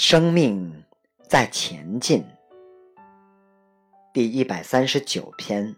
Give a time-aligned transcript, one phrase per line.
[0.00, 0.84] 生命
[1.28, 2.24] 在前进，
[4.14, 5.74] 第一百三十九篇，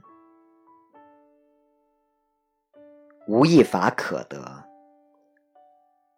[3.27, 4.62] 无一法可得。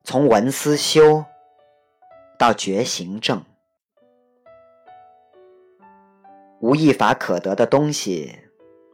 [0.03, 1.25] 从闻思修
[2.36, 3.41] 到觉行正，
[6.59, 8.37] 无一法可得的东西，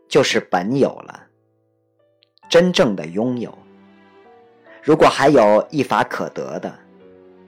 [0.07, 1.29] 就是本有了，
[2.51, 3.57] 真正的拥有。
[4.83, 6.79] 如果还有一法可得的，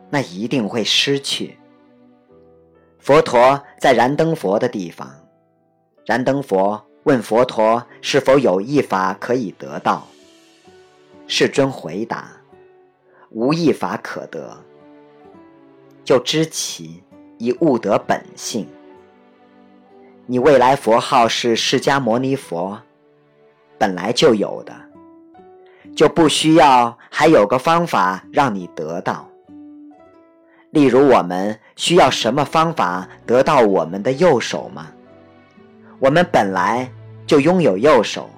[0.08, 1.59] 那一定会失去。
[3.00, 5.10] 佛陀在燃灯佛的地方，
[6.04, 10.06] 燃灯佛问佛陀是否有一法可以得到。
[11.26, 12.30] 世尊回答
[13.30, 14.54] ：“无一法可得。”
[16.04, 17.02] 就知其
[17.38, 18.68] 以悟得本性。
[20.26, 22.82] 你未来佛号是释迦牟尼佛，
[23.78, 24.74] 本来就有的，
[25.96, 29.29] 就不需要还有个方法让你得到。
[30.70, 34.86] 例如，我们需要什么方法得到我们的右手吗？
[35.98, 36.90] 我们本来
[37.26, 38.30] 就拥有右手，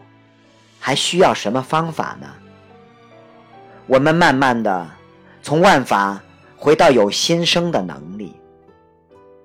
[0.81, 2.27] 还需要什么方法呢？
[3.87, 4.89] 我们慢慢的
[5.43, 6.21] 从万法
[6.57, 8.35] 回到有心生的能力，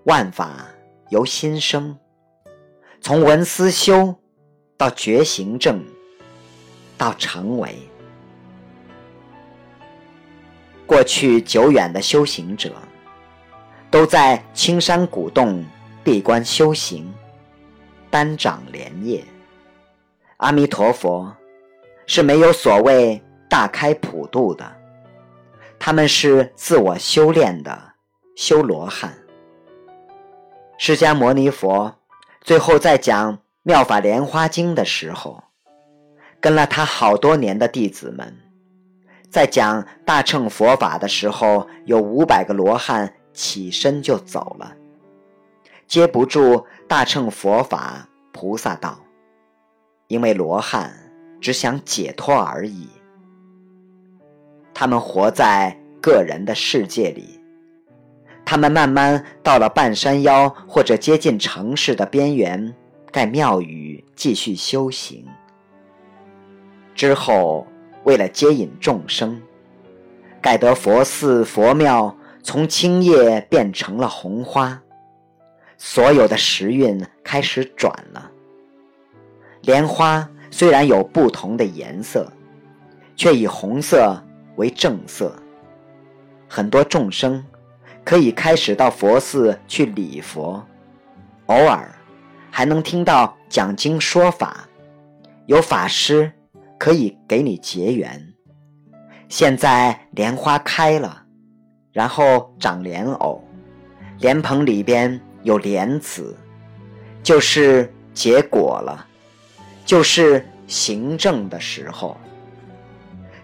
[0.05, 0.65] 万法
[1.09, 1.97] 由心生，
[3.01, 4.15] 从闻思修
[4.77, 5.83] 到觉行正，
[6.97, 7.77] 到成为。
[10.87, 12.73] 过去久远的修行者，
[13.91, 15.63] 都在青山古洞
[16.01, 17.13] 闭关修行，
[18.09, 19.21] 单掌莲叶。
[20.37, 21.35] 阿弥陀佛
[22.05, 24.65] 是没有所谓大开普度的，
[25.77, 27.91] 他们是自我修炼的
[28.37, 29.13] 修罗汉。
[30.77, 31.93] 释迦牟尼佛
[32.39, 35.43] 最后在讲《妙法莲花经》的时候，
[36.39, 38.37] 跟了他好多年的弟子们。
[39.29, 44.73] 在讲大乘佛法的时候，有五百个罗汉起身就走了，
[45.85, 48.97] 接不住大乘佛法菩萨道，
[50.07, 50.93] 因为罗汉
[51.41, 52.87] 只想解脱而已。
[54.73, 57.39] 他们活在个人的世界里，
[58.45, 62.73] 他们慢慢到了半山腰或者接近城市的边缘，
[63.11, 65.25] 盖庙宇继续修行，
[66.95, 67.67] 之后。
[68.07, 69.41] 为了接引众生，
[70.41, 74.81] 盖得佛寺佛庙从青叶变成了红花，
[75.77, 78.31] 所有的时运开始转了。
[79.63, 82.31] 莲花虽然有不同的颜色，
[83.17, 84.23] 却以红色
[84.55, 85.35] 为正色。
[86.47, 87.43] 很多众生
[88.05, 90.65] 可以开始到佛寺去礼佛，
[91.47, 91.93] 偶尔
[92.49, 94.65] 还能听到讲经说法，
[95.45, 96.31] 有法师。
[96.77, 98.33] 可以给你结缘。
[99.29, 101.23] 现在莲花开了，
[101.91, 103.43] 然后长莲藕，
[104.19, 106.35] 莲蓬里边有莲子，
[107.21, 109.05] 就是结果了，
[109.85, 112.15] 就是行政的时候。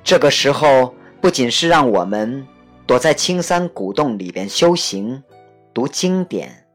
[0.04, 2.46] 这个时候不仅是让我们
[2.86, 5.22] 躲在青山古洞里边修行、
[5.74, 6.66] 读经典、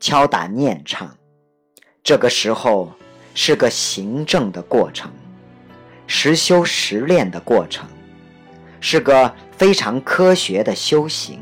[0.00, 1.14] 敲打念唱，
[2.02, 2.92] 这个时候
[3.34, 5.10] 是个行政的过程。
[6.06, 7.88] 实修实练的过程，
[8.80, 11.40] 是个非常科学的修行。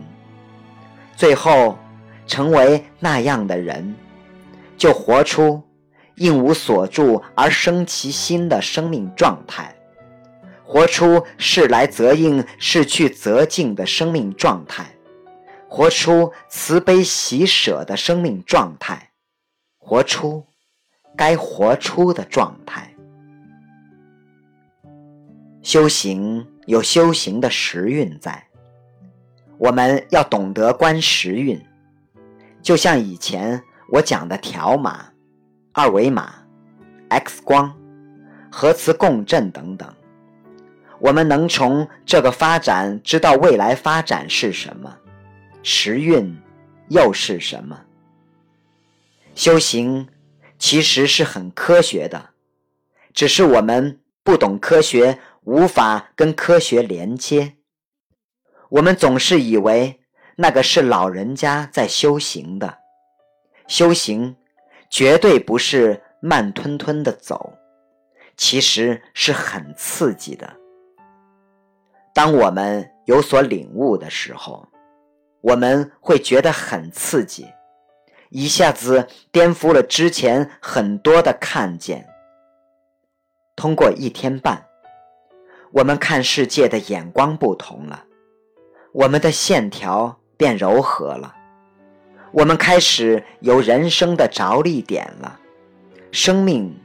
[1.17, 1.79] 最后
[2.27, 3.95] 成为那样的人，
[4.77, 5.63] 就活出
[6.15, 9.75] 应无所住而生其心的生命状态，
[10.65, 14.87] 活出事来则应，事去则静的生命状态，
[15.69, 19.11] 活出慈悲喜舍的生命状态，
[19.79, 20.47] 活出
[21.17, 22.90] 该活出的状态。
[25.63, 28.47] 修行有修行的时运在，
[29.59, 31.61] 我们要懂得观时运，
[32.63, 33.63] 就像以前
[33.93, 35.05] 我讲的条码、
[35.73, 36.33] 二维码、
[37.11, 37.75] X 光、
[38.51, 39.95] 核磁共振等等，
[40.99, 44.97] 我们能从这个发展知道未来发展是什么，
[45.63, 46.35] 时运
[46.89, 47.79] 又是什么。
[49.35, 50.09] 修行
[50.59, 52.31] 其实是很科学的，
[53.13, 55.19] 只是我们不懂科学。
[55.45, 57.57] 无法跟科学连接，
[58.69, 60.01] 我们总是以为
[60.37, 62.79] 那个是老人家在修行的，
[63.67, 64.37] 修行
[64.91, 67.55] 绝对不是慢吞吞的走，
[68.37, 70.57] 其实是很刺激的。
[72.13, 74.69] 当我们有所领悟的时候，
[75.41, 77.49] 我们会觉得很刺激，
[78.29, 82.07] 一下子颠覆了之前很多的看见。
[83.57, 84.70] 通过一天半。
[85.73, 88.05] 我们看世界的眼光不同了，
[88.93, 91.35] 我们的线条变柔和了。
[92.33, 95.39] 我们开始有人生的着力点了，
[96.11, 96.77] 生命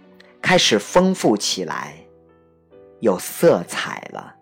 [0.41, 1.95] 开始丰富起来，
[2.99, 4.35] 有色彩了。